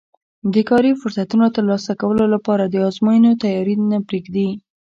[0.53, 4.49] د کاري فرصتونو ترلاسه کولو لپاره د ازموینو تیاري ته نه پرېږدي